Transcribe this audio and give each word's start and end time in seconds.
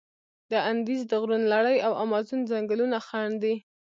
د 0.51 0.53
اندیز 0.71 1.01
د 1.07 1.13
غرونو 1.21 1.47
لړي 1.55 1.77
او 1.85 1.91
امازون 2.03 2.39
ځنګلونه 2.51 2.97
خنډ 3.07 3.33
دي. 3.43 3.55